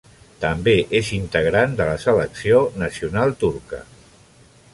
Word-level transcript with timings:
També 0.43 0.71
és 0.99 1.11
integrant 1.17 1.77
de 1.81 1.87
la 1.91 2.01
selecció 2.07 2.63
nacional 2.85 3.37
turca. 3.45 3.87